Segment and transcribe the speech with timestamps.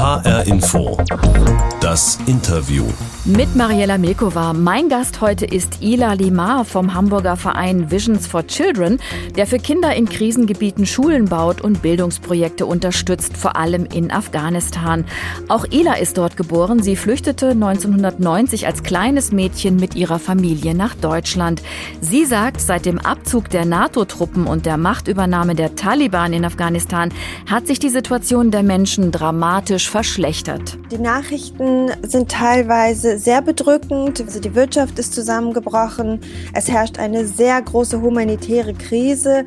[0.00, 0.96] HR Info.
[1.82, 2.84] Das Interview.
[3.26, 4.54] Mit Mariella Milkova.
[4.54, 8.98] Mein Gast heute ist Ila Limar vom Hamburger Verein Visions for Children,
[9.36, 15.04] der für Kinder in Krisengebieten Schulen baut und Bildungsprojekte unterstützt, vor allem in Afghanistan.
[15.48, 16.82] Auch Ila ist dort geboren.
[16.82, 21.60] Sie flüchtete 1990 als kleines Mädchen mit ihrer Familie nach Deutschland.
[22.00, 27.12] Sie sagt, seit dem Abzug der NATO-Truppen und der Machtübernahme der Taliban in Afghanistan
[27.50, 30.78] hat sich die Situation der Menschen dramatisch verschlechtert.
[30.90, 34.20] Die Nachrichten sind teilweise sehr bedrückend.
[34.20, 36.20] Also die Wirtschaft ist zusammengebrochen.
[36.54, 39.44] Es herrscht eine sehr große humanitäre Krise.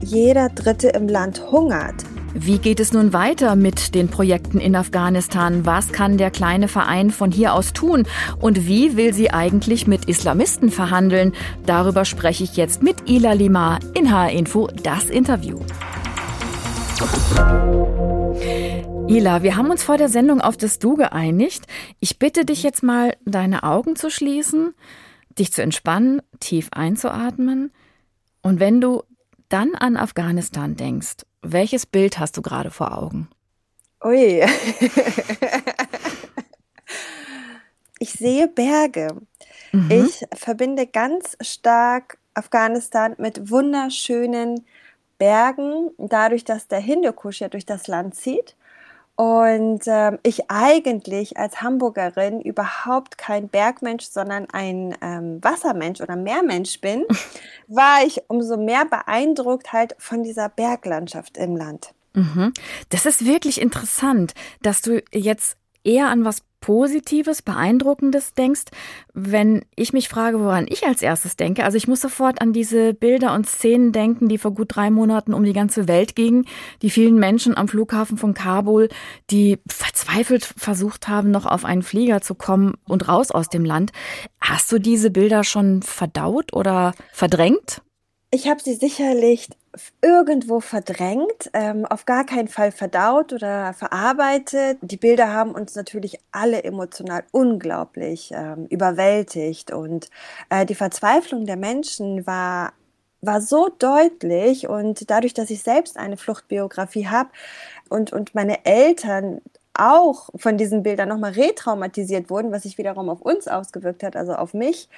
[0.00, 2.04] Jeder Dritte im Land hungert.
[2.38, 5.64] Wie geht es nun weiter mit den Projekten in Afghanistan?
[5.64, 8.06] Was kann der kleine Verein von hier aus tun?
[8.38, 11.32] Und wie will sie eigentlich mit Islamisten verhandeln?
[11.64, 15.58] Darüber spreche ich jetzt mit Ila Lima in HR Info, das Interview.
[19.08, 21.64] Ila, wir haben uns vor der Sendung auf das Du geeinigt.
[22.00, 24.74] Ich bitte dich jetzt mal, deine Augen zu schließen,
[25.38, 27.72] dich zu entspannen, tief einzuatmen.
[28.42, 29.04] Und wenn du
[29.48, 33.28] dann an Afghanistan denkst, welches Bild hast du gerade vor Augen?
[34.04, 34.42] Ui.
[38.00, 39.16] ich sehe Berge.
[39.70, 39.90] Mhm.
[39.92, 44.66] Ich verbinde ganz stark Afghanistan mit wunderschönen
[45.18, 48.56] Bergen, dadurch, dass der Hindukusch ja durch das Land zieht
[49.16, 56.80] und ähm, ich eigentlich als Hamburgerin überhaupt kein Bergmensch, sondern ein ähm, Wassermensch oder Meermensch
[56.82, 57.04] bin,
[57.66, 61.94] war ich umso mehr beeindruckt halt von dieser Berglandschaft im Land.
[62.12, 62.52] Mhm.
[62.90, 68.64] Das ist wirklich interessant, dass du jetzt eher an was Positives, Beeindruckendes denkst,
[69.14, 71.62] wenn ich mich frage, woran ich als erstes denke.
[71.62, 75.32] Also ich muss sofort an diese Bilder und Szenen denken, die vor gut drei Monaten
[75.32, 76.44] um die ganze Welt gingen.
[76.82, 78.88] Die vielen Menschen am Flughafen von Kabul,
[79.30, 83.92] die verzweifelt versucht haben, noch auf einen Flieger zu kommen und raus aus dem Land.
[84.40, 87.80] Hast du diese Bilder schon verdaut oder verdrängt?
[88.30, 89.48] Ich habe sie sicherlich
[90.02, 94.78] irgendwo verdrängt, ähm, auf gar keinen Fall verdaut oder verarbeitet.
[94.82, 100.10] Die Bilder haben uns natürlich alle emotional unglaublich ähm, überwältigt und
[100.50, 102.72] äh, die Verzweiflung der Menschen war
[103.22, 107.30] war so deutlich und dadurch, dass ich selbst eine Fluchtbiografie habe
[107.88, 109.40] und, und meine Eltern
[109.78, 114.34] auch von diesen Bildern nochmal retraumatisiert wurden, was sich wiederum auf uns ausgewirkt hat, also
[114.34, 114.88] auf mich,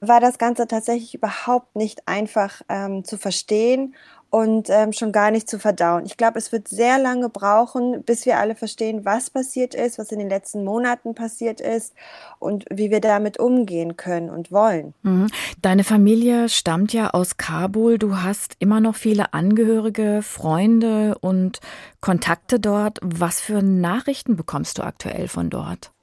[0.00, 3.94] war das Ganze tatsächlich überhaupt nicht einfach ähm, zu verstehen
[4.34, 6.06] und ähm, schon gar nicht zu verdauen.
[6.06, 10.10] Ich glaube, es wird sehr lange brauchen, bis wir alle verstehen, was passiert ist, was
[10.10, 11.94] in den letzten Monaten passiert ist
[12.40, 14.92] und wie wir damit umgehen können und wollen.
[15.02, 15.28] Mhm.
[15.62, 17.96] Deine Familie stammt ja aus Kabul.
[17.96, 21.60] Du hast immer noch viele Angehörige, Freunde und
[22.00, 22.98] Kontakte dort.
[23.02, 25.93] Was für Nachrichten bekommst du aktuell von dort?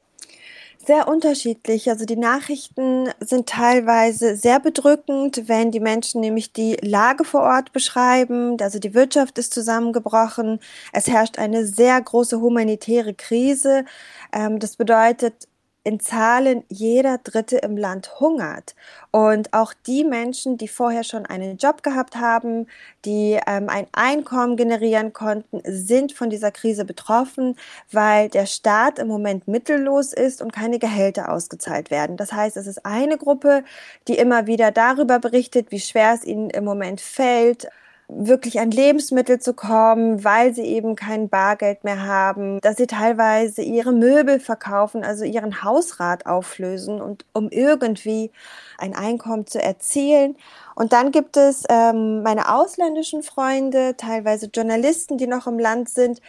[0.84, 1.90] Sehr unterschiedlich.
[1.90, 7.72] Also die Nachrichten sind teilweise sehr bedrückend, wenn die Menschen nämlich die Lage vor Ort
[7.72, 8.58] beschreiben.
[8.59, 10.59] Also die Wirtschaft ist zusammengebrochen.
[10.91, 13.86] Es herrscht eine sehr große humanitäre Krise.
[14.34, 15.47] Ähm, das bedeutet,
[15.84, 18.75] in Zahlen jeder Dritte im Land hungert.
[19.09, 22.68] Und auch die Menschen, die vorher schon einen Job gehabt haben,
[23.03, 27.58] die ähm, ein Einkommen generieren konnten, sind von dieser Krise betroffen,
[27.91, 32.16] weil der Staat im Moment mittellos ist und keine Gehälter ausgezahlt werden.
[32.16, 33.64] Das heißt, es ist eine Gruppe,
[34.08, 37.68] die immer wieder darüber berichtet, wie schwer es ihnen im Moment fällt,
[38.14, 43.62] wirklich an Lebensmittel zu kommen, weil sie eben kein Bargeld mehr haben, dass sie teilweise
[43.62, 48.32] ihre Möbel verkaufen, also ihren Hausrat auflösen und um irgendwie
[48.78, 50.36] ein Einkommen zu erzielen.
[50.76, 56.22] Und dann gibt es ähm, meine ausländischen Freunde, teilweise Journalisten, die noch im Land sind,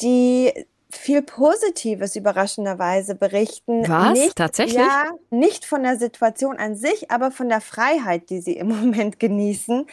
[0.00, 0.52] die
[0.96, 3.88] viel Positives überraschenderweise berichten.
[3.88, 4.12] Was?
[4.12, 4.76] Nicht, Tatsächlich?
[4.76, 9.18] Ja, nicht von der Situation an sich, aber von der Freiheit, die sie im Moment
[9.20, 9.86] genießen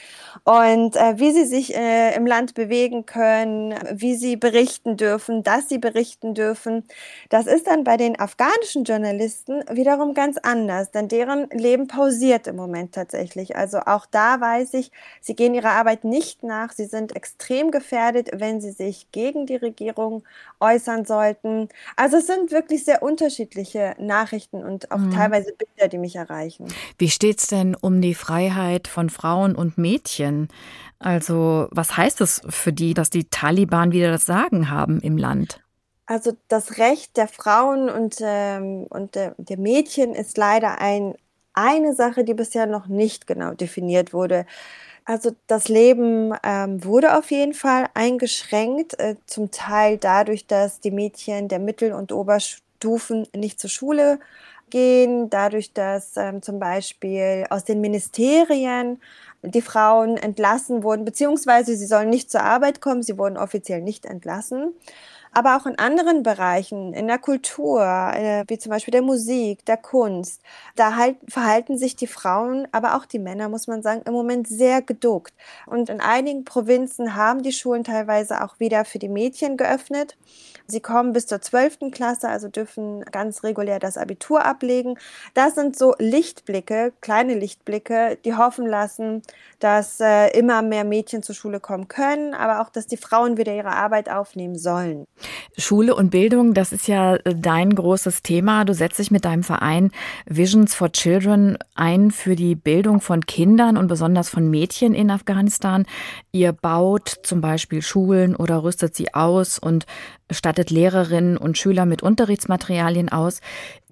[0.44, 5.70] und äh, wie sie sich äh, im Land bewegen können, wie sie berichten dürfen, dass
[5.70, 6.84] sie berichten dürfen.
[7.30, 12.56] Das ist dann bei den afghanischen Journalisten wiederum ganz anders, denn deren Leben pausiert im
[12.56, 13.56] Moment tatsächlich.
[13.56, 16.72] Also auch da weiß ich, sie gehen ihrer Arbeit nicht nach.
[16.72, 20.24] Sie sind extrem gefährdet, wenn sie sich gegen die Regierung
[20.60, 21.70] äußern äußern sollten.
[21.96, 25.12] Also es sind wirklich sehr unterschiedliche Nachrichten und auch mhm.
[25.12, 26.68] teilweise Bilder, die mich erreichen.
[26.98, 30.50] Wie steht es denn um die Freiheit von Frauen und Mädchen?
[31.00, 35.62] Also was heißt es für die, dass die Taliban wieder das Sagen haben im Land?
[36.06, 41.16] Also das Recht der Frauen und, ähm, und der, der Mädchen ist leider ein,
[41.54, 44.46] eine Sache, die bisher noch nicht genau definiert wurde.
[45.06, 50.92] Also das Leben ähm, wurde auf jeden Fall eingeschränkt, äh, zum Teil dadurch, dass die
[50.92, 54.20] Mädchen der Mittel- und Oberstufen nicht zur Schule
[54.70, 59.02] gehen, dadurch, dass ähm, zum Beispiel aus den Ministerien
[59.44, 64.06] die Frauen entlassen wurden, beziehungsweise sie sollen nicht zur Arbeit kommen, sie wurden offiziell nicht
[64.06, 64.74] entlassen
[65.34, 69.78] aber auch in anderen Bereichen, in der Kultur, äh, wie zum Beispiel der Musik, der
[69.78, 70.42] Kunst.
[70.76, 74.48] Da halt, verhalten sich die Frauen, aber auch die Männer, muss man sagen, im Moment
[74.48, 75.34] sehr geduckt.
[75.66, 80.18] Und in einigen Provinzen haben die Schulen teilweise auch wieder für die Mädchen geöffnet.
[80.68, 81.92] Sie kommen bis zur 12.
[81.92, 84.98] Klasse, also dürfen ganz regulär das Abitur ablegen.
[85.34, 89.22] Das sind so Lichtblicke, kleine Lichtblicke, die hoffen lassen,
[89.60, 93.54] dass äh, immer mehr Mädchen zur Schule kommen können, aber auch, dass die Frauen wieder
[93.54, 95.08] ihre Arbeit aufnehmen sollen.
[95.58, 98.66] Schule und Bildung, das ist ja äh, dein großes Thema.
[98.66, 99.92] Du setzt dich mit deinem Verein
[100.26, 105.86] Visions for Children ein für die Bildung von Kindern und besonders von Mädchen in Afghanistan.
[106.32, 109.86] Ihr baut zum Beispiel Schulen oder rüstet sie aus und
[110.32, 113.42] stattet Lehrerinnen und Schüler mit Unterrichtsmaterialien aus.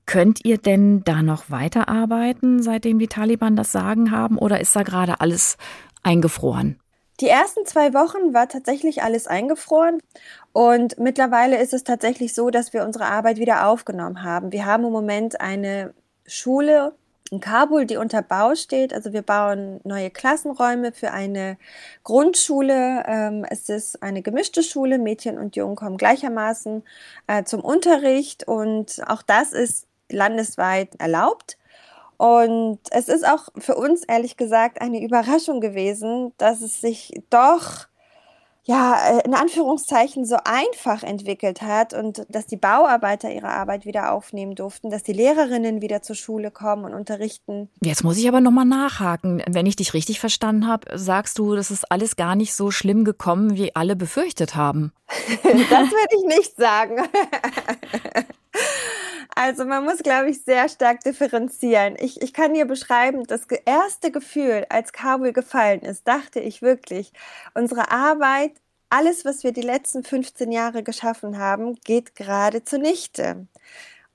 [0.05, 4.81] Könnt ihr denn da noch weiterarbeiten, seitdem die Taliban das Sagen haben, oder ist da
[4.81, 5.57] gerade alles
[6.01, 6.79] eingefroren?
[7.19, 9.99] Die ersten zwei Wochen war tatsächlich alles eingefroren
[10.53, 14.53] und mittlerweile ist es tatsächlich so, dass wir unsere Arbeit wieder aufgenommen haben.
[14.53, 15.93] Wir haben im Moment eine
[16.25, 16.93] Schule
[17.29, 18.93] in Kabul, die unter Bau steht.
[18.93, 21.57] Also wir bauen neue Klassenräume für eine
[22.03, 23.03] Grundschule.
[23.05, 24.97] Ähm, es ist eine gemischte Schule.
[24.97, 26.83] Mädchen und Jungen kommen gleichermaßen
[27.27, 31.58] äh, zum Unterricht und auch das ist landesweit erlaubt.
[32.19, 37.87] Und es ist auch für uns ehrlich gesagt eine Überraschung gewesen, dass es sich doch
[38.65, 44.11] ja, äh, in Anführungszeichen so einfach entwickelt hat und dass die Bauarbeiter ihre Arbeit wieder
[44.11, 47.69] aufnehmen durften, dass die Lehrerinnen wieder zur Schule kommen und unterrichten.
[47.81, 49.41] Jetzt muss ich aber nochmal nachhaken.
[49.49, 53.05] Wenn ich dich richtig verstanden habe, sagst du, das ist alles gar nicht so schlimm
[53.05, 54.91] gekommen, wie alle befürchtet haben.
[55.43, 56.97] das würde ich nicht sagen.
[59.41, 61.95] Also man muss, glaube ich, sehr stark differenzieren.
[61.97, 67.13] Ich, ich kann dir beschreiben, das erste Gefühl, als Kabul gefallen ist, dachte ich wirklich,
[67.53, 68.51] unsere Arbeit,
[68.89, 73.47] alles, was wir die letzten 15 Jahre geschaffen haben, geht gerade zunichte.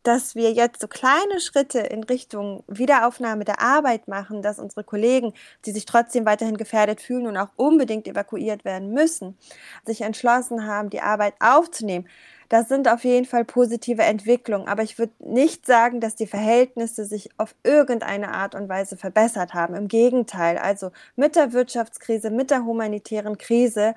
[0.02, 5.32] Dass wir jetzt so kleine Schritte in Richtung Wiederaufnahme der Arbeit machen, dass unsere Kollegen,
[5.64, 9.38] die sich trotzdem weiterhin gefährdet fühlen und auch unbedingt evakuiert werden müssen,
[9.86, 12.06] sich entschlossen haben, die Arbeit aufzunehmen
[12.54, 17.04] das sind auf jeden Fall positive Entwicklungen, aber ich würde nicht sagen, dass die Verhältnisse
[17.04, 19.74] sich auf irgendeine Art und Weise verbessert haben.
[19.74, 23.96] Im Gegenteil, also mit der Wirtschaftskrise, mit der humanitären Krise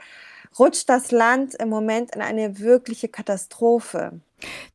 [0.60, 4.20] rutscht das Land im Moment in eine wirkliche Katastrophe.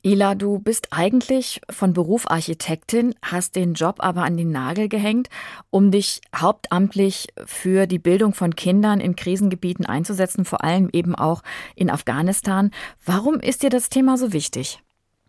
[0.02, 5.29] Ila, du bist eigentlich von Beruf Architektin, hast den Job aber an den Nagel gehängt,
[5.70, 11.43] um dich hauptamtlich für die Bildung von Kindern in Krisengebieten einzusetzen, vor allem eben auch
[11.76, 12.73] in Afghanistan.
[13.05, 14.82] Warum ist dir das Thema so wichtig?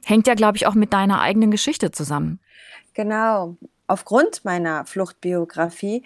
[0.04, 2.40] Hängt ja, glaube ich, auch mit deiner eigenen Geschichte zusammen.
[2.96, 3.56] Genau.
[3.86, 6.04] Aufgrund meiner Fluchtbiografie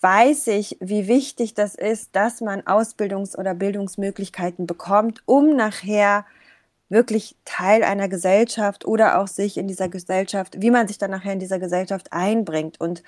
[0.00, 6.26] weiß ich, wie wichtig das ist, dass man Ausbildungs- oder Bildungsmöglichkeiten bekommt, um nachher
[6.88, 11.32] wirklich Teil einer Gesellschaft oder auch sich in dieser Gesellschaft, wie man sich dann nachher
[11.32, 12.80] in dieser Gesellschaft einbringt.
[12.80, 13.02] Und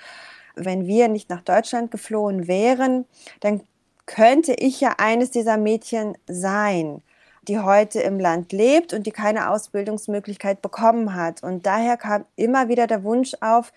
[0.55, 3.05] wenn wir nicht nach Deutschland geflohen wären,
[3.39, 3.61] dann
[4.05, 7.01] könnte ich ja eines dieser Mädchen sein
[7.47, 11.43] die heute im Land lebt und die keine Ausbildungsmöglichkeit bekommen hat.
[11.43, 13.71] Und daher kam immer wieder der Wunsch auf,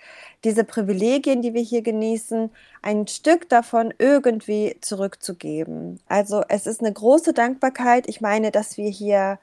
[0.45, 2.51] diese Privilegien, die wir hier genießen,
[2.83, 6.01] ein Stück davon irgendwie zurückzugeben.
[6.09, 8.09] Also es ist eine große Dankbarkeit.
[8.09, 9.39] Ich meine, dass wir hier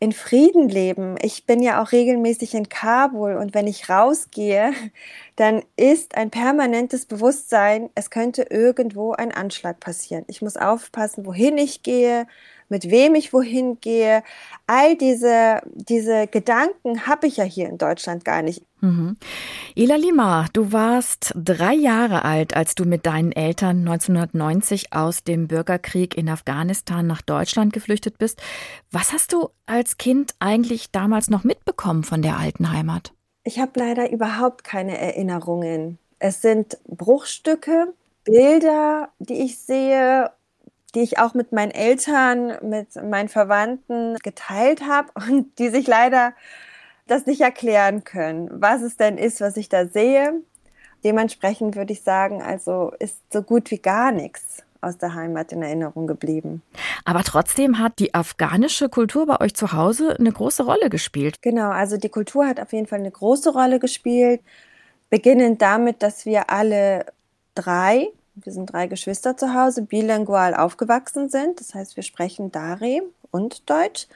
[0.00, 1.16] in Frieden leben.
[1.22, 4.72] Ich bin ja auch regelmäßig in Kabul und wenn ich rausgehe,
[5.36, 10.24] dann ist ein permanentes Bewusstsein, es könnte irgendwo ein Anschlag passieren.
[10.28, 12.26] Ich muss aufpassen, wohin ich gehe,
[12.70, 14.22] mit wem ich wohin gehe.
[14.66, 18.62] All diese, diese Gedanken habe ich ja hier in Deutschland gar nicht.
[18.80, 19.16] Mhm.
[19.74, 25.48] Ila Lima, du warst drei Jahre alt, als du mit deinen Eltern 1990 aus dem
[25.48, 28.40] Bürgerkrieg in Afghanistan nach Deutschland geflüchtet bist.
[28.90, 33.12] Was hast du als Kind eigentlich damals noch mitbekommen von der alten Heimat?
[33.44, 35.98] Ich habe leider überhaupt keine Erinnerungen.
[36.18, 37.92] Es sind Bruchstücke,
[38.24, 40.30] Bilder, die ich sehe
[40.94, 46.32] die ich auch mit meinen Eltern, mit meinen Verwandten geteilt habe und die sich leider
[47.10, 50.34] das nicht erklären können, was es denn ist, was ich da sehe.
[51.04, 55.62] Dementsprechend würde ich sagen, also ist so gut wie gar nichts aus der Heimat in
[55.62, 56.62] Erinnerung geblieben.
[57.04, 61.42] Aber trotzdem hat die afghanische Kultur bei euch zu Hause eine große Rolle gespielt.
[61.42, 64.40] Genau, also die Kultur hat auf jeden Fall eine große Rolle gespielt,
[65.10, 67.06] beginnend damit, dass wir alle
[67.54, 68.08] drei
[68.42, 71.60] Wir sind drei Geschwister zu Hause, bilingual aufgewachsen sind.
[71.60, 74.06] Das heißt, wir sprechen Dari und Deutsch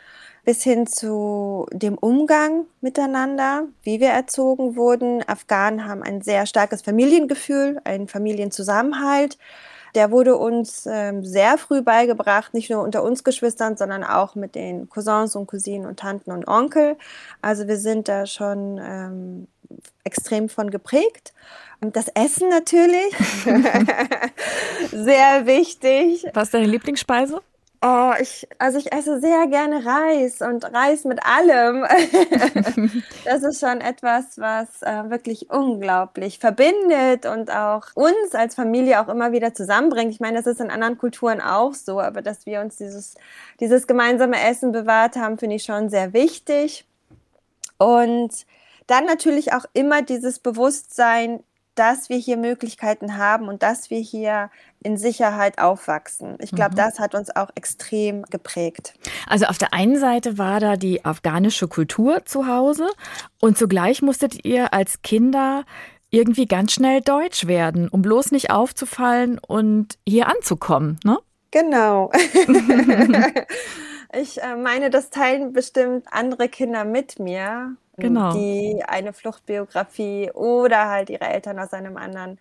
[0.45, 5.23] bis hin zu dem Umgang miteinander, wie wir erzogen wurden.
[5.27, 9.39] Afghanen haben ein sehr starkes Familiengefühl, einen Familienzusammenhalt.
[9.95, 14.55] Der wurde uns ähm, sehr früh beigebracht, nicht nur unter uns Geschwistern, sondern auch mit
[14.55, 16.97] den Cousins und Cousinen und Tanten und Onkel.
[17.41, 19.47] Also wir sind da schon ähm,
[20.03, 21.33] extrem von geprägt.
[21.81, 23.15] Und das Essen natürlich,
[24.91, 26.27] sehr wichtig.
[26.35, 27.41] Was ist deine Lieblingsspeise?
[27.87, 31.85] Oh, ich, also ich esse sehr gerne Reis und Reis mit allem.
[33.27, 39.09] das ist schon etwas, was äh, wirklich unglaublich verbindet und auch uns als Familie auch
[39.09, 40.13] immer wieder zusammenbringt.
[40.13, 43.17] Ich meine, das ist in anderen Kulturen auch so, aber dass wir uns dieses,
[43.61, 46.87] dieses gemeinsame Essen bewahrt haben, finde ich schon sehr wichtig.
[47.77, 48.47] Und
[48.87, 54.51] dann natürlich auch immer dieses Bewusstsein, dass wir hier Möglichkeiten haben und dass wir hier
[54.83, 56.37] in Sicherheit aufwachsen.
[56.41, 56.77] Ich glaube, mhm.
[56.77, 58.95] das hat uns auch extrem geprägt.
[59.27, 62.89] Also auf der einen Seite war da die afghanische Kultur zu Hause
[63.41, 65.65] und zugleich musstet ihr als Kinder
[66.11, 71.19] irgendwie ganz schnell Deutsch werden, um bloß nicht aufzufallen und hier anzukommen, ne?
[71.51, 72.11] Genau.
[74.13, 78.33] ich äh, meine, das teilen bestimmt andere Kinder mit mir genau.
[78.33, 82.39] die eine Fluchtbiografie oder halt ihre Eltern aus einem anderen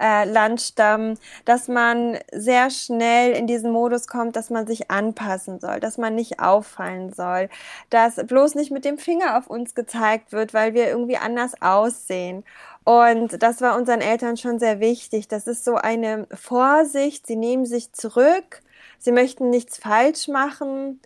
[0.00, 5.60] äh, Land stammen, dass man sehr schnell in diesen Modus kommt, dass man sich anpassen
[5.60, 7.48] soll, dass man nicht auffallen soll,
[7.90, 12.44] dass bloß nicht mit dem Finger auf uns gezeigt wird, weil wir irgendwie anders aussehen.
[12.84, 15.28] Und das war unseren Eltern schon sehr wichtig.
[15.28, 17.26] Das ist so eine Vorsicht.
[17.26, 18.62] Sie nehmen sich zurück.
[18.98, 21.00] Sie möchten nichts falsch machen.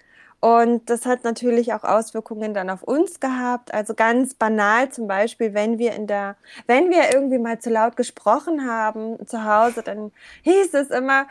[0.47, 3.75] Und das hat natürlich auch Auswirkungen dann auf uns gehabt.
[3.75, 6.37] Also ganz banal zum Beispiel, wenn wir in der,
[6.69, 10.13] wenn wir irgendwie mal zu laut gesprochen haben zu Hause, dann
[10.43, 11.27] hieß es immer,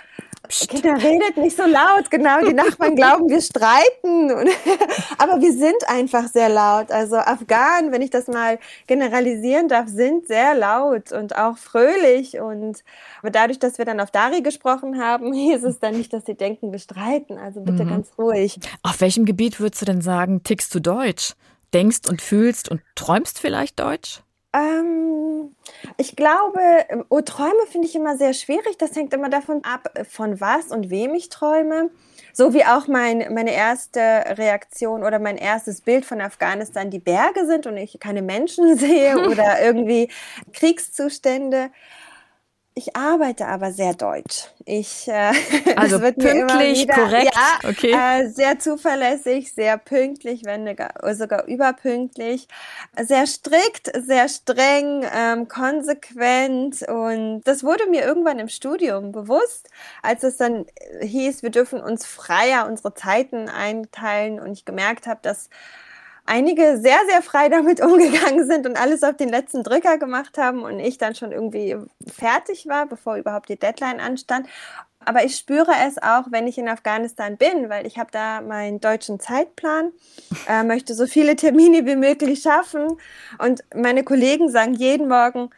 [0.47, 0.69] Psst.
[0.69, 2.39] Kinder redet nicht so laut, genau.
[2.45, 4.31] Die Nachbarn glauben, wir streiten.
[5.17, 6.91] Aber wir sind einfach sehr laut.
[6.91, 12.39] Also Afghanen, wenn ich das mal generalisieren darf, sind sehr laut und auch fröhlich.
[12.39, 12.83] Und
[13.21, 16.35] aber dadurch, dass wir dann auf Dari gesprochen haben, hieß es dann nicht, dass sie
[16.35, 17.37] denken, wir streiten.
[17.37, 17.89] Also bitte mhm.
[17.89, 18.59] ganz ruhig.
[18.83, 21.33] Auf welchem Gebiet würdest du denn sagen, tickst du Deutsch?
[21.73, 24.21] Denkst und fühlst und träumst vielleicht Deutsch?
[24.53, 25.34] Ähm,
[25.97, 26.59] ich glaube,
[27.09, 28.77] oh, Träume finde ich immer sehr schwierig.
[28.77, 31.89] Das hängt immer davon ab, von was und wem ich träume.
[32.33, 37.45] So wie auch mein, meine erste Reaktion oder mein erstes Bild von Afghanistan die Berge
[37.45, 40.09] sind und ich keine Menschen sehe oder irgendwie
[40.53, 41.69] Kriegszustände.
[42.77, 44.49] Ich arbeite aber sehr deutsch.
[44.65, 45.31] Ich, äh,
[45.77, 47.93] also pünktlich, wieder, korrekt, ja, okay.
[47.93, 50.67] Äh, sehr zuverlässig, sehr pünktlich, wenn
[51.15, 52.49] sogar überpünktlich,
[53.01, 59.69] sehr strikt, sehr streng, ähm, konsequent und das wurde mir irgendwann im Studium bewusst,
[60.01, 60.65] als es dann
[61.01, 65.49] hieß, wir dürfen uns freier unsere Zeiten einteilen und ich gemerkt habe, dass
[66.25, 70.63] einige sehr, sehr frei damit umgegangen sind und alles auf den letzten Drücker gemacht haben
[70.63, 71.75] und ich dann schon irgendwie
[72.07, 74.47] fertig war, bevor überhaupt die Deadline anstand.
[75.07, 78.81] Aber ich spüre es auch, wenn ich in Afghanistan bin, weil ich habe da meinen
[78.81, 79.91] deutschen Zeitplan,
[80.49, 82.97] äh, möchte so viele Termine wie möglich schaffen.
[83.37, 85.51] Und meine Kollegen sagen jeden Morgen,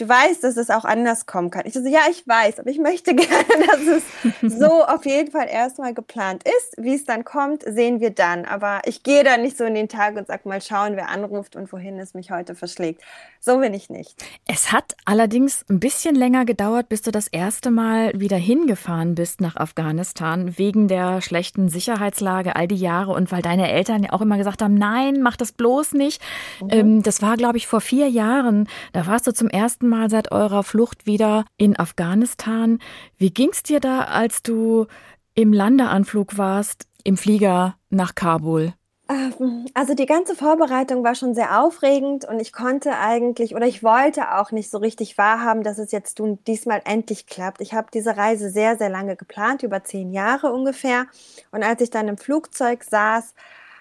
[0.00, 1.62] du weißt, dass es auch anders kommen kann.
[1.66, 4.02] Ich so, ja, ich weiß, aber ich möchte gerne, dass
[4.42, 6.74] es so auf jeden Fall erstmal geplant ist.
[6.78, 8.44] Wie es dann kommt, sehen wir dann.
[8.44, 11.56] Aber ich gehe da nicht so in den Tag und sag mal schauen, wer anruft
[11.56, 13.02] und wohin es mich heute verschlägt.
[13.42, 14.22] So bin ich nicht.
[14.46, 19.40] Es hat allerdings ein bisschen länger gedauert, bis du das erste Mal wieder hingefahren bist
[19.40, 24.20] nach Afghanistan, wegen der schlechten Sicherheitslage all die Jahre und weil deine Eltern ja auch
[24.20, 26.20] immer gesagt haben, nein, mach das bloß nicht.
[26.60, 26.68] Mhm.
[26.70, 28.68] Ähm, das war, glaube ich, vor vier Jahren.
[28.92, 32.78] Da warst du zum ersten Mal seit eurer Flucht wieder in Afghanistan.
[33.16, 34.86] Wie ging's dir da, als du
[35.34, 38.74] im Landeanflug warst, im Flieger nach Kabul?
[39.10, 43.82] Ähm, also die ganze Vorbereitung war schon sehr aufregend und ich konnte eigentlich oder ich
[43.82, 47.60] wollte auch nicht so richtig wahrhaben, dass es jetzt diesmal endlich klappt.
[47.60, 51.06] Ich habe diese Reise sehr, sehr lange geplant, über zehn Jahre ungefähr.
[51.50, 53.34] Und als ich dann im Flugzeug saß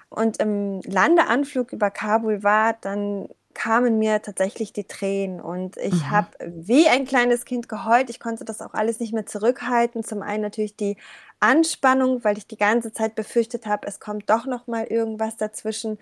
[0.09, 6.11] und im Landeanflug über Kabul war, dann kamen mir tatsächlich die Tränen und ich mhm.
[6.11, 8.09] habe wie ein kleines Kind geheult.
[8.09, 10.03] Ich konnte das auch alles nicht mehr zurückhalten.
[10.03, 10.95] Zum einen natürlich die
[11.39, 15.97] Anspannung, weil ich die ganze Zeit befürchtet habe, es kommt doch noch mal irgendwas dazwischen.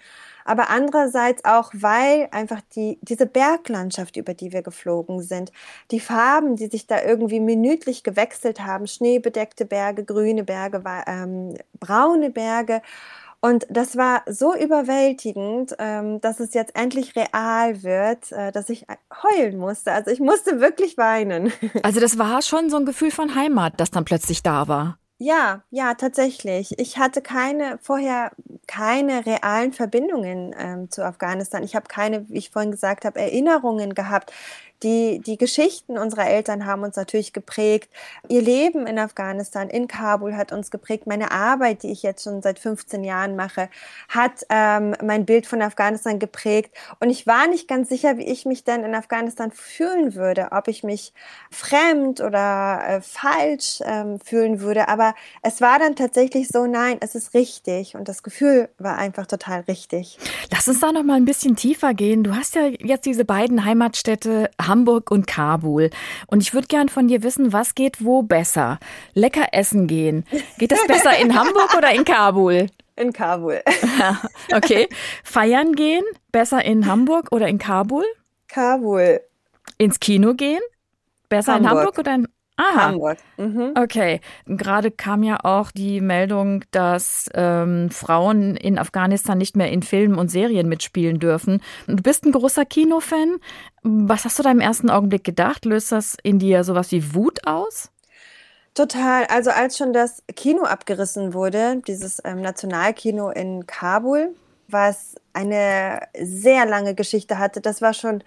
[0.46, 5.52] Aber andererseits auch, weil einfach die diese Berglandschaft, über die wir geflogen sind,
[5.92, 12.30] die Farben, die sich da irgendwie minütlich gewechselt haben, schneebedeckte Berge, grüne Berge, ähm, braune
[12.30, 12.82] Berge
[13.40, 18.88] Und das war so überwältigend, ähm, dass es jetzt endlich real wird, äh, dass ich
[19.24, 19.92] heulen musste.
[19.92, 21.52] Also ich musste wirklich weinen.
[21.84, 24.98] Also das war schon so ein Gefühl von Heimat, das dann plötzlich da war.
[25.20, 26.78] Ja, ja, tatsächlich.
[26.78, 28.32] Ich hatte keine vorher
[28.68, 31.64] keine realen Verbindungen ähm, zu Afghanistan.
[31.64, 34.32] Ich habe keine, wie ich vorhin gesagt habe, Erinnerungen gehabt.
[34.84, 37.90] Die, die Geschichten unserer Eltern haben uns natürlich geprägt.
[38.28, 41.08] Ihr Leben in Afghanistan, in Kabul hat uns geprägt.
[41.08, 43.70] Meine Arbeit, die ich jetzt schon seit 15 Jahren mache,
[44.10, 46.76] hat ähm, mein Bild von Afghanistan geprägt.
[47.00, 50.68] Und ich war nicht ganz sicher, wie ich mich denn in Afghanistan fühlen würde, ob
[50.68, 51.14] ich mich
[51.50, 54.90] fremd oder äh, falsch ähm, fühlen würde.
[54.90, 57.96] Aber es war dann tatsächlich so, nein, es ist richtig.
[57.96, 60.20] Und das Gefühl war einfach total richtig.
[60.52, 62.24] Lass uns da noch mal ein bisschen tiefer gehen.
[62.24, 65.90] Du hast ja jetzt diese beiden Heimatstädte Hamburg und Kabul.
[66.28, 68.80] Und ich würde gern von dir wissen, was geht wo besser?
[69.14, 70.26] Lecker essen gehen.
[70.58, 72.68] Geht das besser in Hamburg oder in Kabul?
[72.96, 73.62] In Kabul.
[74.56, 74.88] okay.
[75.24, 76.04] Feiern gehen?
[76.32, 78.06] Besser in Hamburg oder in Kabul?
[78.48, 79.22] Kabul.
[79.78, 80.62] Ins Kino gehen?
[81.30, 81.72] Besser Hamburg.
[81.72, 82.88] in Hamburg oder in Aha.
[82.88, 83.18] Hamburg.
[83.38, 83.74] Mhm.
[83.78, 84.20] Okay.
[84.48, 90.18] Gerade kam ja auch die Meldung, dass ähm, Frauen in Afghanistan nicht mehr in Filmen
[90.18, 91.62] und Serien mitspielen dürfen.
[91.86, 93.38] Du bist ein großer Kinofan.
[93.90, 95.66] Was hast du da im ersten Augenblick gedacht?
[95.66, 97.90] Löst das in dir sowas wie Wut aus?
[98.74, 99.26] Total.
[99.26, 104.36] Also als schon das Kino abgerissen wurde, dieses ähm, Nationalkino in Kabul,
[104.68, 108.24] was eine sehr lange Geschichte hatte, das war schon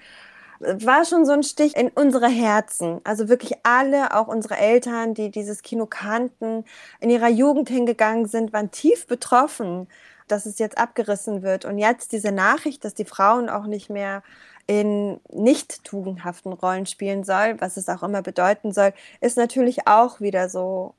[0.60, 3.00] war schon so ein Stich in unsere Herzen.
[3.04, 6.64] Also wirklich alle, auch unsere Eltern, die dieses Kino kannten,
[7.00, 9.88] in ihrer Jugend hingegangen sind, waren tief betroffen,
[10.28, 11.64] dass es jetzt abgerissen wird.
[11.64, 14.22] Und jetzt diese Nachricht, dass die Frauen auch nicht mehr
[14.70, 20.20] in nicht tugendhaften Rollen spielen soll, was es auch immer bedeuten soll, ist natürlich auch
[20.20, 20.94] wieder so,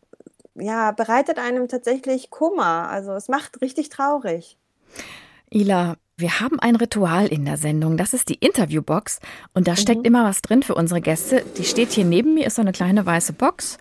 [0.56, 2.90] ja, bereitet einem tatsächlich Kummer.
[2.90, 4.58] Also es macht richtig traurig.
[5.51, 7.96] Ila, wir haben ein Ritual in der Sendung.
[7.96, 9.22] Das ist die Interviewbox.
[9.54, 10.06] Und da steckt mhm.
[10.06, 11.42] immer was drin für unsere Gäste.
[11.58, 13.78] Die steht hier neben mir, ist so eine kleine weiße Box.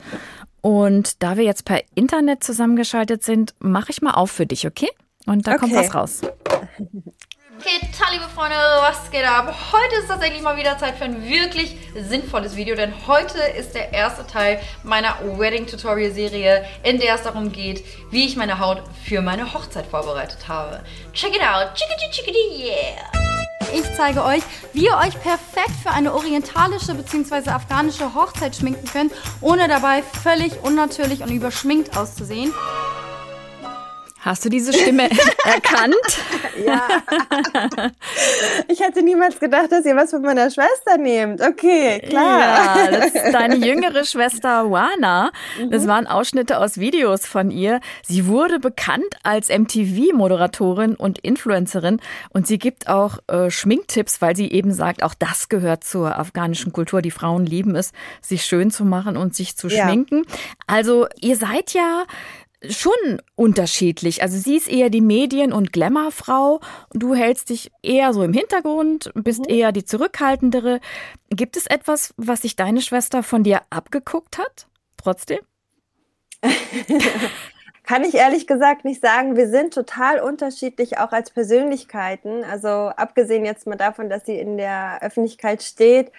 [0.60, 4.90] Und da wir jetzt per Internet zusammengeschaltet sind, mache ich mal auf für dich, okay?
[5.26, 5.60] Und da okay.
[5.62, 6.20] kommt was raus.
[7.60, 7.78] Okay,
[8.12, 9.54] liebe Freunde, was geht ab?
[9.70, 13.92] Heute ist tatsächlich mal wieder Zeit für ein wirklich sinnvolles Video, denn heute ist der
[13.92, 18.82] erste Teil meiner Wedding Tutorial Serie, in der es darum geht, wie ich meine Haut
[19.04, 20.82] für meine Hochzeit vorbereitet habe.
[21.12, 21.74] Check it out!
[21.74, 23.20] Chickity chickity yeah!
[23.74, 24.42] Ich zeige euch,
[24.72, 27.50] wie ihr euch perfekt für eine orientalische bzw.
[27.50, 32.54] afghanische Hochzeit schminken könnt, ohne dabei völlig unnatürlich und überschminkt auszusehen.
[34.20, 35.08] Hast du diese Stimme
[35.44, 35.94] erkannt?
[36.64, 36.82] ja.
[38.68, 41.40] Ich hätte niemals gedacht, dass ihr was von meiner Schwester nehmt.
[41.40, 42.40] Okay, klar.
[42.40, 45.32] Ja, das ist deine jüngere Schwester Wana.
[45.70, 45.88] Das mhm.
[45.88, 47.80] waren Ausschnitte aus Videos von ihr.
[48.02, 54.50] Sie wurde bekannt als MTV-Moderatorin und Influencerin und sie gibt auch äh, Schminktipps, weil sie
[54.50, 57.00] eben sagt, auch das gehört zur afghanischen Kultur.
[57.00, 59.84] Die Frauen lieben es, sich schön zu machen und sich zu ja.
[59.84, 60.24] schminken.
[60.66, 62.04] Also ihr seid ja
[62.68, 64.22] schon unterschiedlich.
[64.22, 66.60] Also sie ist eher die Medien- und Glamour-Frau.
[66.92, 69.50] Du hältst dich eher so im Hintergrund, bist mhm.
[69.54, 70.80] eher die zurückhaltendere.
[71.30, 74.66] Gibt es etwas, was sich deine Schwester von dir abgeguckt hat?
[74.96, 75.40] Trotzdem?
[77.84, 79.36] Kann ich ehrlich gesagt nicht sagen.
[79.36, 82.44] Wir sind total unterschiedlich, auch als Persönlichkeiten.
[82.44, 86.12] Also abgesehen jetzt mal davon, dass sie in der Öffentlichkeit steht,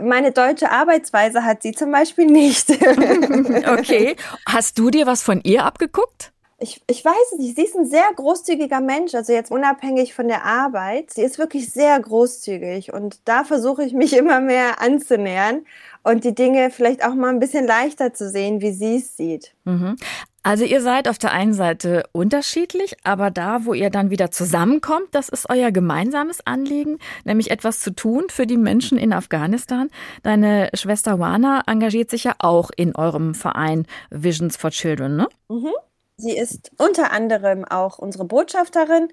[0.00, 2.70] meine deutsche Arbeitsweise hat sie zum Beispiel nicht.
[2.70, 4.16] okay.
[4.46, 6.32] Hast du dir was von ihr abgeguckt?
[6.58, 7.56] Ich, ich weiß es nicht.
[7.56, 11.10] Sie ist ein sehr großzügiger Mensch, also jetzt unabhängig von der Arbeit.
[11.10, 15.66] Sie ist wirklich sehr großzügig und da versuche ich mich immer mehr anzunähern
[16.04, 19.54] und die Dinge vielleicht auch mal ein bisschen leichter zu sehen, wie sie es sieht.
[19.64, 19.96] Mhm.
[20.42, 25.08] Also ihr seid auf der einen Seite unterschiedlich, aber da, wo ihr dann wieder zusammenkommt,
[25.12, 29.88] das ist euer gemeinsames Anliegen, nämlich etwas zu tun für die Menschen in Afghanistan.
[30.24, 35.28] Deine Schwester Wana engagiert sich ja auch in eurem Verein Visions for Children, ne?
[35.48, 35.70] Mhm.
[36.16, 39.08] Sie ist unter anderem auch unsere Botschafterin,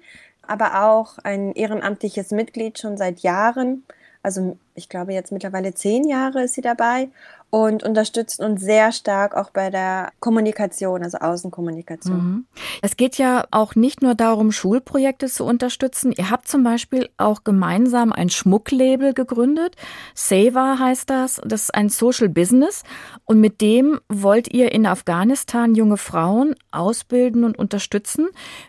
[0.46, 3.84] aber auch ein ehrenamtliches Mitglied schon seit Jahren.
[4.22, 7.10] Also ich glaube jetzt mittlerweile zehn Jahre ist sie dabei
[7.50, 12.16] und unterstützt uns sehr stark auch bei der Kommunikation, also Außenkommunikation.
[12.16, 12.46] Mhm.
[12.80, 16.12] Es geht ja auch nicht nur darum, Schulprojekte zu unterstützen.
[16.12, 19.74] Ihr habt zum Beispiel auch gemeinsam ein Schmucklabel gegründet.
[20.14, 21.40] Seva heißt das.
[21.44, 22.84] Das ist ein Social Business.
[23.24, 28.28] Und mit dem wollt ihr in Afghanistan junge Frauen ausbilden und unterstützen.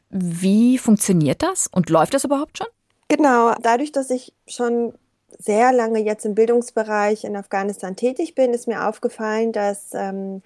[0.10, 1.68] Wie funktioniert das?
[1.68, 2.68] Und läuft das überhaupt schon?
[3.10, 4.94] Genau, dadurch, dass ich schon
[5.40, 10.42] sehr lange jetzt im Bildungsbereich in Afghanistan tätig bin, ist mir aufgefallen, dass ähm,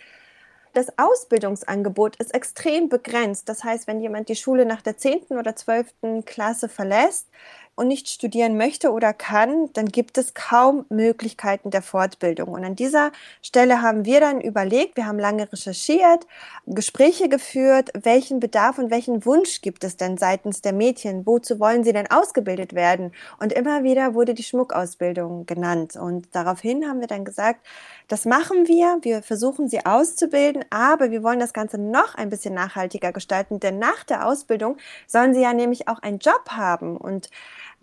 [0.74, 3.48] Das Ausbildungsangebot ist extrem begrenzt.
[3.48, 5.38] Das heißt, wenn jemand die Schule nach der 10.
[5.40, 6.26] oder 12.
[6.26, 7.30] Klasse verlässt,
[7.76, 12.50] und nicht studieren möchte oder kann, dann gibt es kaum Möglichkeiten der Fortbildung.
[12.50, 13.12] Und an dieser
[13.42, 16.26] Stelle haben wir dann überlegt, wir haben lange recherchiert,
[16.66, 21.26] Gespräche geführt, welchen Bedarf und welchen Wunsch gibt es denn seitens der Mädchen?
[21.26, 23.12] Wozu wollen sie denn ausgebildet werden?
[23.40, 25.98] Und immer wieder wurde die Schmuckausbildung genannt.
[25.98, 27.66] Und daraufhin haben wir dann gesagt,
[28.08, 32.54] das machen wir, wir versuchen sie auszubilden, aber wir wollen das Ganze noch ein bisschen
[32.54, 36.98] nachhaltiger gestalten, denn nach der Ausbildung sollen sie ja nämlich auch einen Job haben.
[36.98, 37.30] Und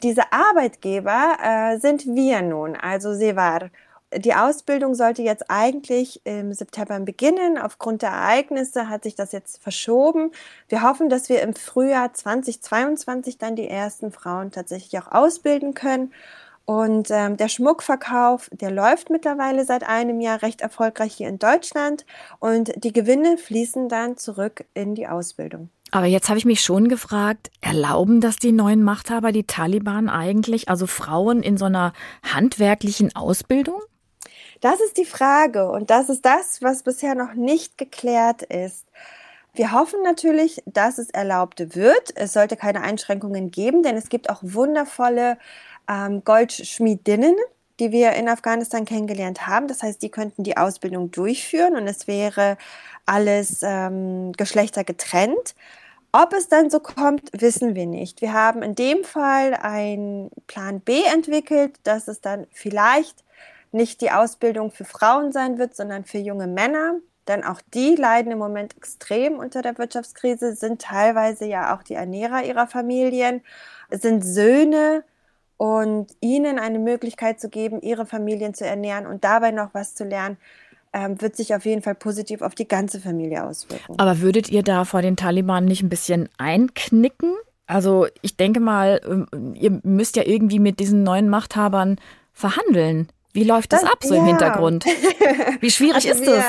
[0.02, 3.70] diese Arbeitgeber äh, sind wir nun, also Sevar.
[4.14, 7.56] Die Ausbildung sollte jetzt eigentlich im September beginnen.
[7.56, 10.32] Aufgrund der Ereignisse hat sich das jetzt verschoben.
[10.68, 16.12] Wir hoffen, dass wir im Frühjahr 2022 dann die ersten Frauen tatsächlich auch ausbilden können.
[16.66, 22.04] Und ähm, der Schmuckverkauf, der läuft mittlerweile seit einem Jahr recht erfolgreich hier in Deutschland.
[22.38, 25.70] Und die Gewinne fließen dann zurück in die Ausbildung.
[25.92, 30.70] Aber jetzt habe ich mich schon gefragt, erlauben das die neuen Machthaber, die Taliban eigentlich,
[30.70, 33.80] also Frauen in so einer handwerklichen Ausbildung?
[34.62, 38.86] Das ist die Frage und das ist das, was bisher noch nicht geklärt ist.
[39.52, 42.10] Wir hoffen natürlich, dass es erlaubt wird.
[42.14, 45.36] Es sollte keine Einschränkungen geben, denn es gibt auch wundervolle
[45.90, 47.34] ähm, Goldschmiedinnen,
[47.80, 49.68] die wir in Afghanistan kennengelernt haben.
[49.68, 52.56] Das heißt, die könnten die Ausbildung durchführen und es wäre
[53.04, 55.54] alles ähm, Geschlechter getrennt.
[56.12, 58.20] Ob es dann so kommt, wissen wir nicht.
[58.20, 63.24] Wir haben in dem Fall einen Plan B entwickelt, dass es dann vielleicht
[63.72, 66.96] nicht die Ausbildung für Frauen sein wird, sondern für junge Männer.
[67.28, 71.94] Denn auch die leiden im Moment extrem unter der Wirtschaftskrise, sind teilweise ja auch die
[71.94, 73.42] Ernährer ihrer Familien,
[73.90, 75.04] sind Söhne
[75.56, 80.04] und ihnen eine Möglichkeit zu geben, ihre Familien zu ernähren und dabei noch was zu
[80.04, 80.36] lernen,
[80.92, 83.94] ähm, wird sich auf jeden Fall positiv auf die ganze Familie auswirken.
[83.98, 87.34] Aber würdet ihr da vor den Taliban nicht ein bisschen einknicken?
[87.66, 91.96] Also ich denke mal, ähm, ihr müsst ja irgendwie mit diesen neuen Machthabern
[92.32, 93.08] verhandeln.
[93.32, 94.20] Wie läuft das, das ab so ja.
[94.20, 94.84] im Hintergrund?
[95.60, 96.44] Wie schwierig also ist wir, das?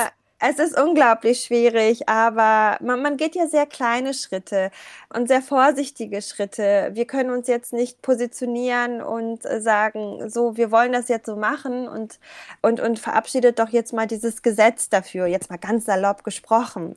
[0.46, 4.70] Es ist unglaublich schwierig, aber man, man, geht ja sehr kleine Schritte
[5.08, 6.90] und sehr vorsichtige Schritte.
[6.92, 11.88] Wir können uns jetzt nicht positionieren und sagen, so, wir wollen das jetzt so machen
[11.88, 12.18] und,
[12.60, 16.94] und, und verabschiedet doch jetzt mal dieses Gesetz dafür, jetzt mal ganz salopp gesprochen.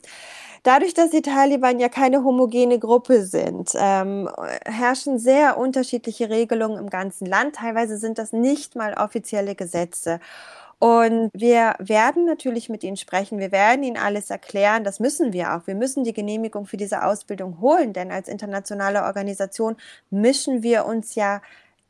[0.64, 4.30] Dadurch, dass die Taliban ja keine homogene Gruppe sind, ähm,
[4.66, 7.56] herrschen sehr unterschiedliche Regelungen im ganzen Land.
[7.56, 10.20] Teilweise sind das nicht mal offizielle Gesetze.
[10.80, 13.40] Und wir werden natürlich mit ihnen sprechen.
[13.40, 14.84] Wir werden ihnen alles erklären.
[14.84, 15.66] Das müssen wir auch.
[15.66, 19.76] Wir müssen die Genehmigung für diese Ausbildung holen, denn als internationale Organisation
[20.12, 21.42] mischen wir uns ja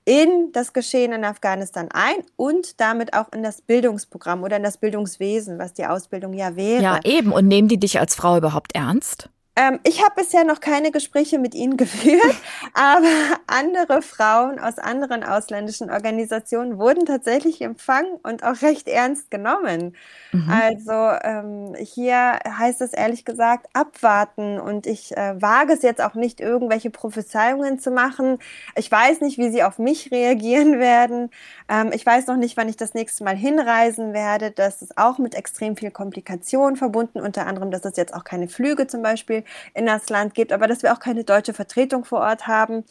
[0.05, 4.77] in das Geschehen in Afghanistan ein und damit auch in das Bildungsprogramm oder in das
[4.77, 6.81] Bildungswesen, was die Ausbildung ja wäre.
[6.81, 7.33] Ja, eben.
[7.33, 9.29] Und nehmen die dich als Frau überhaupt ernst?
[9.57, 12.35] Ähm, ich habe bisher noch keine Gespräche mit Ihnen geführt,
[12.73, 13.07] aber
[13.47, 19.95] andere Frauen aus anderen ausländischen Organisationen wurden tatsächlich empfangen und auch recht ernst genommen.
[20.31, 20.49] Mhm.
[20.49, 20.93] Also
[21.23, 26.39] ähm, hier heißt es ehrlich gesagt abwarten und ich äh, wage es jetzt auch nicht,
[26.39, 28.37] irgendwelche Prophezeiungen zu machen.
[28.75, 31.31] Ich weiß nicht, wie sie auf mich reagieren werden.
[31.67, 34.51] Ähm, ich weiß noch nicht, wann ich das nächste Mal hinreisen werde.
[34.51, 38.49] Das ist auch mit extrem viel Komplikation verbunden, unter anderem, dass es jetzt auch keine
[38.49, 39.43] Flüge zum Beispiel
[39.73, 42.83] in das Land gibt, aber dass wir auch keine deutsche Vertretung vor Ort haben.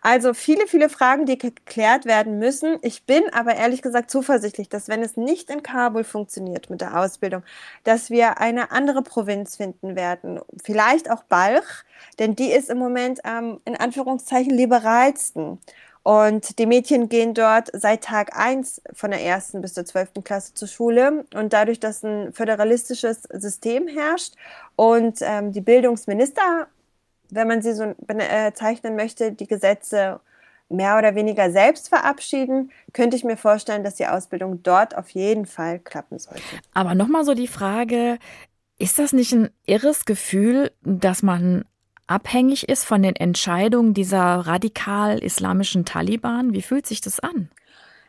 [0.00, 2.78] Also viele, viele Fragen, die geklärt werden müssen.
[2.82, 6.98] Ich bin aber ehrlich gesagt zuversichtlich, dass wenn es nicht in Kabul funktioniert mit der
[6.98, 7.42] Ausbildung,
[7.84, 10.40] dass wir eine andere Provinz finden werden.
[10.62, 11.84] Vielleicht auch Balch,
[12.18, 15.58] denn die ist im Moment am, in Anführungszeichen, liberalsten.
[16.08, 20.54] Und die Mädchen gehen dort seit Tag 1 von der ersten bis zur zwölften Klasse
[20.54, 21.26] zur Schule.
[21.34, 24.32] Und dadurch, dass ein föderalistisches System herrscht
[24.74, 26.68] und ähm, die Bildungsminister,
[27.28, 30.20] wenn man sie so bezeichnen möchte, die Gesetze
[30.70, 35.44] mehr oder weniger selbst verabschieden, könnte ich mir vorstellen, dass die Ausbildung dort auf jeden
[35.44, 36.40] Fall klappen sollte.
[36.72, 38.18] Aber nochmal so die Frage,
[38.78, 41.66] ist das nicht ein irres Gefühl, dass man
[42.08, 46.52] abhängig ist von den Entscheidungen dieser radikal-islamischen Taliban?
[46.52, 47.50] Wie fühlt sich das an?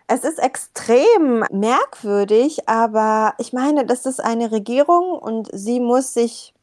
[0.08, 6.56] Es ist extrem merkwürdig, aber ich meine, das ist eine Regierung und sie muss sich,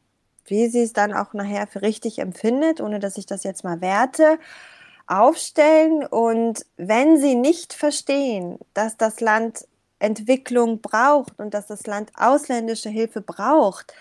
[0.45, 3.79] wie sie es dann auch nachher für richtig empfindet, ohne dass ich das jetzt mal
[3.79, 4.37] werte,
[5.07, 6.05] aufstellen.
[6.05, 9.65] Und wenn sie nicht verstehen, dass das Land
[9.99, 13.93] Entwicklung braucht und dass das Land ausländische Hilfe braucht,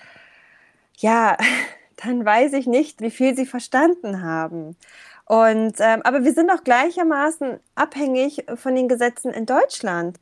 [0.96, 1.36] ja,
[1.96, 4.76] dann weiß ich nicht, wie viel sie verstanden haben.
[5.24, 10.18] Und, ähm, aber wir sind auch gleichermaßen abhängig von den Gesetzen in Deutschland.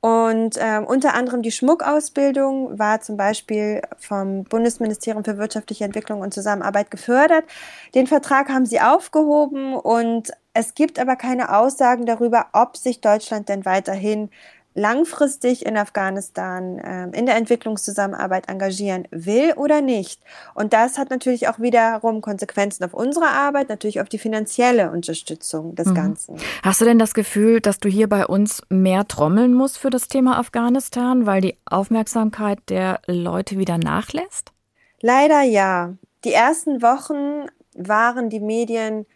[0.00, 6.32] Und äh, unter anderem die Schmuckausbildung war zum Beispiel vom Bundesministerium für wirtschaftliche Entwicklung und
[6.32, 7.44] Zusammenarbeit gefördert.
[7.94, 13.48] Den Vertrag haben sie aufgehoben und es gibt aber keine Aussagen darüber, ob sich Deutschland
[13.48, 14.30] denn weiterhin
[14.78, 20.20] langfristig in Afghanistan äh, in der Entwicklungszusammenarbeit engagieren will oder nicht.
[20.54, 25.74] Und das hat natürlich auch wiederum Konsequenzen auf unsere Arbeit, natürlich auf die finanzielle Unterstützung
[25.74, 25.94] des mhm.
[25.94, 26.36] Ganzen.
[26.62, 30.08] Hast du denn das Gefühl, dass du hier bei uns mehr trommeln musst für das
[30.08, 34.52] Thema Afghanistan, weil die Aufmerksamkeit der Leute wieder nachlässt?
[35.00, 35.94] Leider ja.
[36.24, 39.06] Die ersten Wochen waren die Medien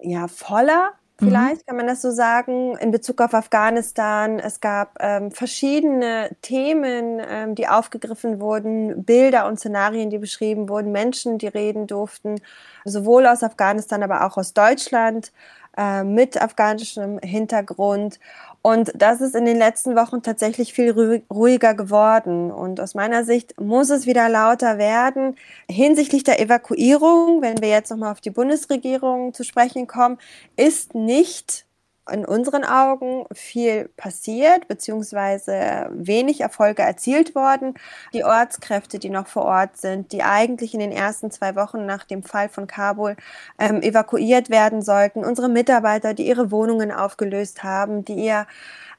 [0.00, 0.92] ja voller.
[1.24, 1.66] Vielleicht mhm.
[1.66, 4.38] kann man das so sagen, in Bezug auf Afghanistan.
[4.38, 10.92] Es gab ähm, verschiedene Themen, ähm, die aufgegriffen wurden, Bilder und Szenarien, die beschrieben wurden,
[10.92, 12.40] Menschen, die reden durften,
[12.84, 15.32] sowohl aus Afghanistan, aber auch aus Deutschland
[15.76, 18.20] äh, mit afghanischem Hintergrund.
[18.66, 22.50] Und das ist in den letzten Wochen tatsächlich viel ruhiger geworden.
[22.50, 25.36] Und aus meiner Sicht muss es wieder lauter werden.
[25.70, 30.16] Hinsichtlich der Evakuierung, wenn wir jetzt nochmal auf die Bundesregierung zu sprechen kommen,
[30.56, 31.63] ist nicht
[32.10, 37.74] in unseren Augen viel passiert, beziehungsweise wenig Erfolge erzielt worden.
[38.12, 42.04] Die Ortskräfte, die noch vor Ort sind, die eigentlich in den ersten zwei Wochen nach
[42.04, 43.16] dem Fall von Kabul
[43.58, 48.46] ähm, evakuiert werden sollten, unsere Mitarbeiter, die ihre Wohnungen aufgelöst haben, die ihr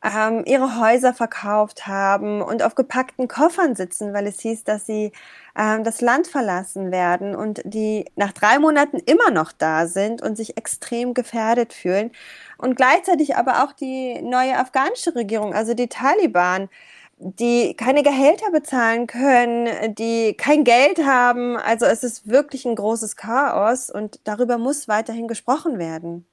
[0.06, 5.12] ähm, ihre Häuser verkauft haben und auf gepackten Koffern sitzen, weil es hieß, dass sie
[5.58, 10.36] ähm, das Land verlassen werden und die nach drei Monaten immer noch da sind und
[10.36, 12.12] sich extrem gefährdet fühlen.
[12.58, 16.70] Und gleichzeitig aber auch die neue afghanische Regierung, also die Taliban,
[17.18, 21.58] die keine Gehälter bezahlen können, die kein Geld haben.
[21.58, 26.26] Also es ist wirklich ein großes Chaos und darüber muss weiterhin gesprochen werden.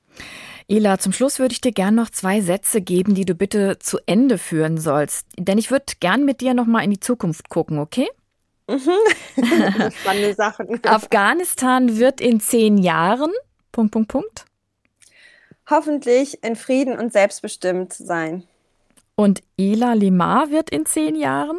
[0.69, 3.99] Ela, zum Schluss würde ich dir gern noch zwei Sätze geben, die du bitte zu
[4.07, 5.27] Ende führen sollst.
[5.39, 8.09] Denn ich würde gern mit dir nochmal in die Zukunft gucken, okay?
[8.69, 8.91] Mhm.
[10.01, 10.81] Spannende Sachen.
[10.85, 13.33] Afghanistan wird in zehn Jahren.
[13.73, 14.45] Punkt, Punkt, Punkt.
[15.71, 18.45] Hoffentlich in Frieden und selbstbestimmt sein.
[19.15, 21.59] Und Ela Limar wird in zehn Jahren?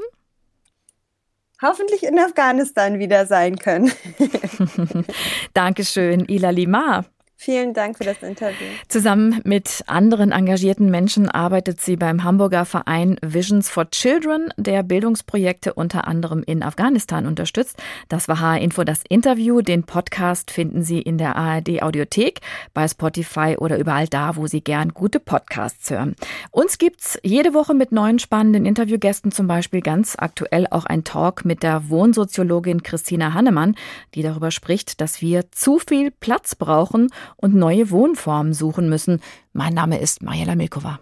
[1.62, 3.92] Hoffentlich in Afghanistan wieder sein können.
[5.54, 7.06] Dankeschön, Ila Limar.
[7.44, 8.68] Vielen Dank für das Interview.
[8.88, 15.74] Zusammen mit anderen engagierten Menschen arbeitet sie beim Hamburger Verein Visions for Children, der Bildungsprojekte
[15.74, 17.84] unter anderem in Afghanistan unterstützt.
[18.08, 19.60] Das war H-Info das Interview.
[19.60, 22.40] Den Podcast finden Sie in der ARD Audiothek,
[22.74, 26.16] bei Spotify oder überall da, wo Sie gern gute Podcasts hören.
[26.52, 31.44] Uns gibt's jede Woche mit neuen spannenden Interviewgästen, zum Beispiel ganz aktuell auch ein Talk
[31.44, 33.76] mit der Wohnsoziologin Christina Hannemann,
[34.16, 39.22] die darüber spricht, dass wir zu viel Platz brauchen und neue Wohnformen suchen müssen.
[39.54, 41.00] Mein Name ist Mariela Milkova.